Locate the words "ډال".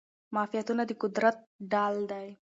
1.71-1.95